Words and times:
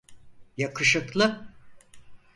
Yakışıklı. 0.57 1.47